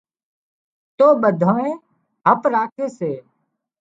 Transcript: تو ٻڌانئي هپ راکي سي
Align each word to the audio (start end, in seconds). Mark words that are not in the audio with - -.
تو 0.97 1.07
ٻڌانئي 1.21 1.71
هپ 2.25 2.41
راکي 2.53 2.87
سي 2.97 3.11